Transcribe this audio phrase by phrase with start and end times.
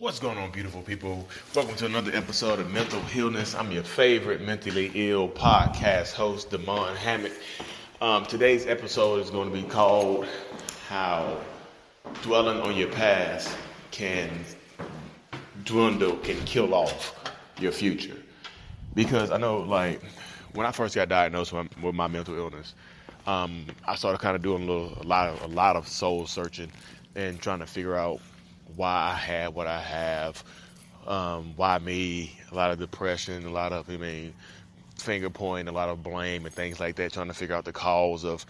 [0.00, 1.28] What's going on, beautiful people?
[1.54, 3.54] Welcome to another episode of Mental Healness.
[3.54, 7.32] I'm your favorite mentally ill podcast host, Damon Hammock.
[8.00, 10.26] Um, today's episode is going to be called
[10.88, 11.38] How
[12.22, 13.54] Dwelling on Your Past
[13.90, 14.30] Can
[15.64, 17.14] Dwindle, Can Kill Off
[17.58, 18.16] Your Future.
[18.94, 20.00] Because I know, like,
[20.54, 22.74] when I first got diagnosed with my, with my mental illness,
[23.26, 26.26] um, I started kind of doing a, little, a lot of a lot of soul
[26.26, 26.72] searching
[27.16, 28.18] and trying to figure out
[28.76, 30.42] why I have what I have,
[31.06, 34.34] um, why me, a lot of depression, a lot of, I mean,
[34.96, 37.72] finger pointing, a lot of blame and things like that, trying to figure out the
[37.72, 38.44] cause of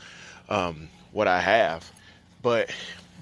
[0.48, 1.90] um, what I have.
[2.42, 2.70] But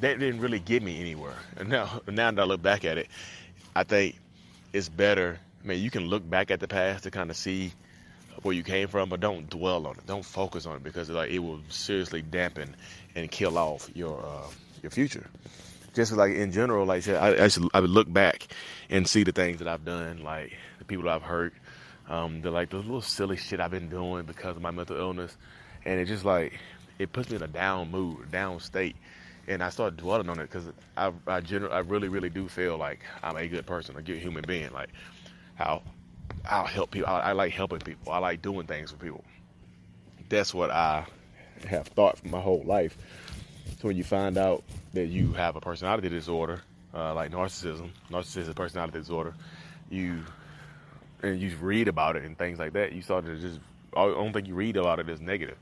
[0.01, 1.37] that didn't really get me anywhere.
[1.56, 3.09] And now, now that I look back at it,
[3.77, 4.17] I think
[4.73, 5.39] it's better.
[5.62, 7.73] I mean, you can look back at the past to kind of see
[8.42, 10.06] where you came from, but don't dwell on it.
[10.06, 12.77] Don't focus on it because like it will seriously dampen
[13.15, 14.48] and kill off your uh,
[14.83, 15.27] your future
[15.98, 18.47] just like in general, like I, I, should, I would look back
[18.89, 21.55] and see the things that I've done, like the people I've hurt,
[22.09, 25.37] um, the like the little silly shit I've been doing because of my mental illness,
[25.84, 26.53] and it just like
[27.00, 28.95] it puts me in a down mood, down state,
[29.48, 32.77] and I start dwelling on it because I I, gener- I really really do feel
[32.78, 34.91] like I'm a good person, a good human being, like
[35.56, 35.83] how
[36.48, 37.09] I'll help people.
[37.09, 38.12] I, I like helping people.
[38.12, 39.25] I like doing things for people.
[40.28, 41.06] That's what I
[41.67, 42.97] have thought for my whole life.
[43.80, 46.62] So when you find out that you have a personality disorder,
[46.94, 49.34] uh, like narcissism, narcissistic personality disorder,
[49.91, 50.25] you
[51.22, 53.60] and you read about it and things like that, you start to just
[53.97, 55.56] I don't think you read about it is negative.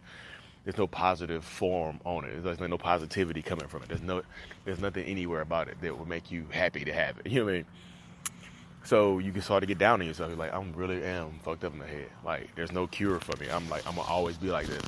[0.64, 2.42] There's no positive form on it.
[2.42, 3.88] There's like no positivity coming from it.
[3.88, 4.22] There's no,
[4.64, 7.26] there's nothing anywhere about it that would make you happy to have it.
[7.30, 7.66] You know what I mean?
[8.82, 10.30] So you can start to get down on yourself.
[10.30, 12.08] You're like, I'm really am fucked up in the head.
[12.24, 13.50] Like, there's no cure for me.
[13.50, 14.82] I'm like, I'm gonna always be like this.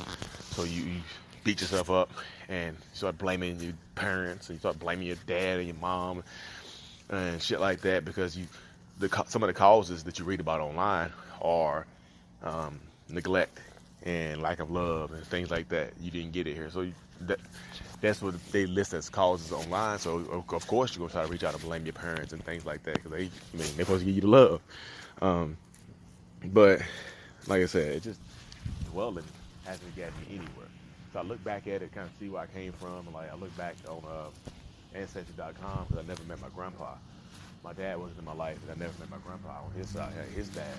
[0.51, 1.01] So you, you
[1.49, 2.11] beat yourself up
[2.51, 6.23] and you start blaming your parents and you start blaming your dad and your mom
[7.09, 8.45] and shit like that because you
[8.99, 11.11] the some of the causes that you read about online
[11.41, 11.87] are
[12.43, 13.61] um, neglect
[14.03, 15.95] and lack of love and things like that.
[15.99, 16.93] You didn't get it here, so you,
[17.23, 17.41] that
[18.03, 19.99] that's what they list as causes online.
[20.01, 22.67] So of course you're gonna try to reach out and blame your parents and things
[22.67, 23.31] like that because they, I mean,
[23.75, 24.61] they're supposed to give you the love.
[25.23, 25.57] Um,
[26.45, 26.83] but
[27.47, 28.21] like I said, it just
[28.91, 29.25] dwelling
[29.65, 30.69] hasn't gotten me anywhere.
[31.19, 33.13] I look back at it, kind of see where I came from.
[33.13, 36.95] Like I look back on uh, Ancestry.com because I never met my grandpa.
[37.65, 40.13] My dad wasn't in my life, and I never met my grandpa on his side,
[40.35, 40.79] his dad.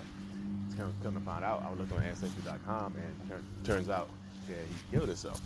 [0.80, 4.08] Of come to find out, I looked on Ancestry.com, and tur- turns out
[4.48, 5.42] that he killed himself.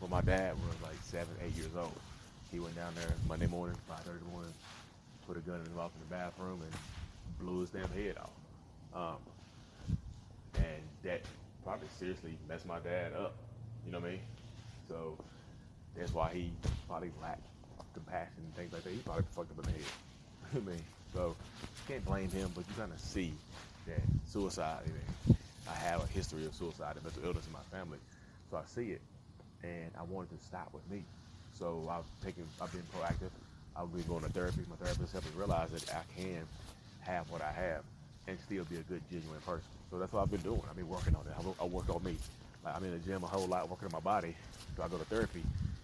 [0.00, 1.96] But my dad was like seven, eight years old.
[2.50, 4.52] He went down there Monday morning, 5:30 in the morning,
[5.28, 6.72] put a gun in him off in the bathroom, and
[7.38, 8.30] blew his damn head off.
[8.92, 9.96] Um,
[10.56, 11.22] and that
[11.62, 13.36] probably seriously messed my dad up.
[13.86, 14.20] You know what I mean?
[14.88, 15.16] So
[15.96, 16.50] that's why he
[16.88, 17.42] probably lacked
[17.94, 18.90] compassion and things like that.
[18.90, 19.90] He probably fucked up in the head.
[20.56, 20.82] I mean,
[21.14, 21.36] so
[21.88, 23.32] can't blame him, but you kind of see
[23.86, 24.82] that suicide.
[24.84, 25.38] I, mean,
[25.70, 27.98] I have a history of suicide and mental illness in my family,
[28.50, 29.00] so I see it,
[29.62, 31.02] and I wanted to stop with me.
[31.58, 33.30] So I've taken, I've been proactive.
[33.76, 34.62] I've been going to therapy.
[34.68, 36.42] My therapist helped me realize that I can
[37.00, 37.82] have what I have
[38.26, 39.68] and still be a good, genuine person.
[39.90, 40.60] So that's what I've been doing.
[40.68, 41.56] I've been working on it.
[41.60, 42.16] I worked on me.
[42.74, 44.34] I'm in the gym a whole lot working on my body.
[44.76, 45.42] So I go to therapy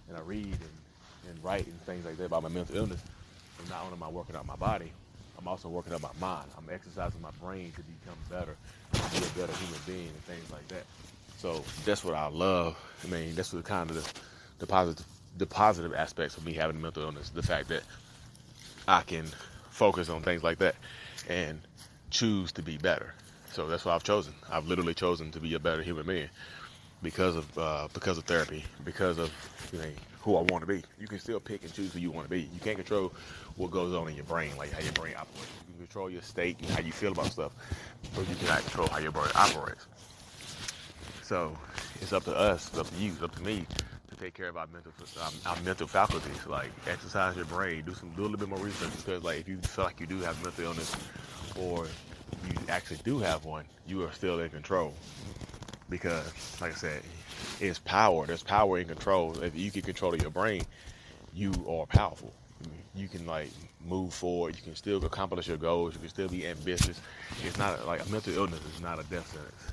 [0.09, 3.01] and I read and, and write and things like that about my mental illness.
[3.59, 4.93] And not only am I working out my body,
[5.39, 6.49] I'm also working out my mind.
[6.57, 8.57] I'm exercising my brain to become better,
[8.93, 10.85] to be a better human being and things like that.
[11.39, 12.77] So that's what I love.
[13.05, 14.21] I mean, that's what kind of the,
[14.59, 15.07] the positive
[15.39, 17.31] the positive aspects of me having mental illness.
[17.31, 17.83] The fact that
[18.87, 19.25] I can
[19.71, 20.75] focus on things like that
[21.29, 21.61] and
[22.11, 23.15] choose to be better.
[23.53, 24.35] So that's what I've chosen.
[24.51, 26.29] I've literally chosen to be a better human being
[27.03, 29.31] because of uh, because of therapy, because of
[29.73, 29.85] you know,
[30.21, 30.83] who I want to be.
[31.01, 32.43] You can still pick and choose who you want to be.
[32.43, 33.13] You can't control
[33.57, 35.51] what goes on in your brain, like how your brain operates.
[35.67, 37.53] You can control your state and how you feel about stuff,
[38.15, 39.87] but you cannot control how your brain operates.
[41.23, 41.57] So
[42.01, 43.67] it's up to us, it's up to you, it's up to me
[44.11, 44.93] to take care of our mental
[45.25, 46.47] um, our mental faculties.
[46.47, 49.49] Like exercise your brain, do some do a little bit more research because like if
[49.49, 50.95] you feel like you do have mental illness
[51.59, 51.87] or
[52.47, 54.95] you actually do have one, you are still in control
[55.93, 56.25] because,
[56.59, 57.03] like I said,
[57.61, 58.27] it's power.
[58.27, 59.39] There's power in control.
[59.43, 60.65] If you can control your brain,
[61.35, 62.33] you are powerful.
[62.95, 63.51] You can like
[63.87, 64.57] move forward.
[64.57, 65.93] You can still accomplish your goals.
[65.93, 66.99] You can still be ambitious.
[67.45, 69.73] It's not like a mental illness is not a death sentence.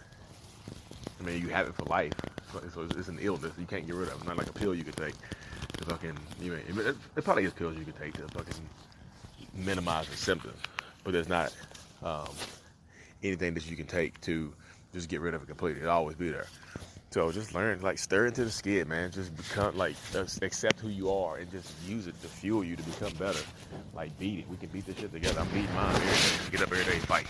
[1.19, 2.13] I mean, you have it for life,
[2.51, 4.15] so it's an illness you can't get rid of.
[4.15, 5.15] It's not like a pill you can take
[5.77, 6.17] to fucking.
[6.41, 8.69] You know, it, it probably is pills you can take to fucking
[9.55, 10.59] minimize the symptoms,
[11.05, 11.53] but there's not
[12.03, 12.29] um,
[13.23, 14.53] anything that you can take to
[14.93, 15.81] just get rid of it completely.
[15.81, 16.47] It'll always be there.
[17.11, 19.11] So just learn, like stir into the skid, man.
[19.11, 19.95] Just become like
[20.43, 23.39] accept who you are and just use it to fuel you to become better.
[23.95, 24.49] Like beat it.
[24.49, 25.39] We can beat this shit together.
[25.39, 26.51] I'm beating mine every day.
[26.51, 27.27] Get up every day and fight.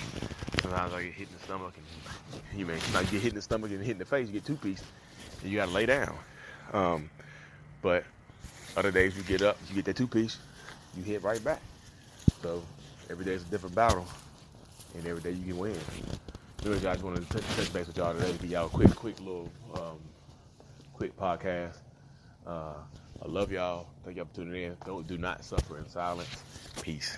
[0.62, 3.36] Sometimes I get hit in the stomach and you man, like you get hit in
[3.36, 4.84] the stomach and hit in the face, you get two piece.
[5.42, 6.18] And you gotta lay down.
[6.74, 7.10] Um,
[7.82, 8.04] but
[8.76, 10.38] other days you get up, you get that two piece,
[10.98, 11.62] you hit right back.
[12.44, 12.62] So
[13.10, 14.06] every day is a different battle,
[14.96, 15.76] and every day you can win.
[16.62, 18.32] Anyway, guys, wanted to touch, touch base with y'all today.
[18.32, 20.00] To give y'all a quick, quick little, um,
[20.94, 21.78] quick podcast.
[22.46, 22.74] Uh,
[23.24, 23.88] I love y'all.
[24.04, 24.78] Thank y'all for tuning in.
[24.86, 26.44] Don't do not suffer in silence.
[26.82, 27.18] Peace.